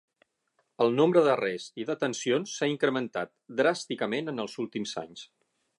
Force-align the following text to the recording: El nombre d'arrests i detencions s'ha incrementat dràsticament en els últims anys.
El 0.85 0.95
nombre 0.99 1.21
d'arrests 1.27 1.83
i 1.83 1.85
detencions 1.91 2.55
s'ha 2.59 2.71
incrementat 2.73 3.35
dràsticament 3.61 4.33
en 4.37 4.47
els 4.47 4.61
últims 4.67 4.97
anys. 5.07 5.29